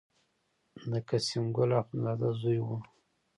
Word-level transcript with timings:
د 0.91 0.93
قسیم 1.07 1.45
ګل 1.55 1.71
اخوندزاده 1.79 2.29
زوی 2.39 2.59
و. 2.63 2.67